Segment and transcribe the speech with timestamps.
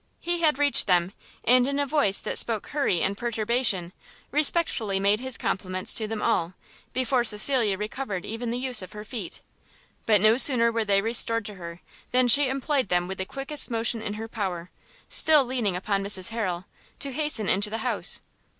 [0.19, 1.13] He had reached them,
[1.43, 3.93] and in a voice that spoke hurry and perturbation,
[4.31, 6.55] respectfully made his compliments to them all,
[6.91, 9.41] before Cecilia recovered even the use of her feet:
[10.07, 13.69] but no sooner were they restored to her, than she employed them with the quickest
[13.69, 14.71] motion in her power,
[15.07, 16.65] still leaning upon Mrs Harrel,
[16.97, 18.21] to hasten into the house.